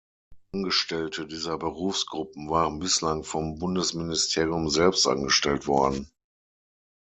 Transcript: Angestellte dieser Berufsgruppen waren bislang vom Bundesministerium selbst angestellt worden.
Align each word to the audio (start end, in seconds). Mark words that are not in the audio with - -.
Angestellte 0.51 1.27
dieser 1.27 1.59
Berufsgruppen 1.59 2.49
waren 2.49 2.79
bislang 2.79 3.23
vom 3.23 3.59
Bundesministerium 3.59 4.67
selbst 4.67 5.05
angestellt 5.05 5.67
worden. 5.67 6.09